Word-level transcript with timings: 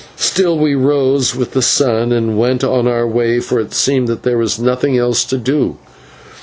Still 0.17 0.57
we 0.57 0.73
rose 0.73 1.35
with 1.35 1.51
the 1.51 1.61
sun 1.61 2.11
and 2.11 2.35
went 2.35 2.63
on 2.63 2.87
our 2.87 3.05
way, 3.07 3.39
for 3.39 3.59
it 3.59 3.71
seemed 3.75 4.07
that 4.07 4.23
there 4.23 4.39
was 4.39 4.57
nothing 4.57 4.97
else 4.97 5.23
to 5.25 5.37
do. 5.37 5.77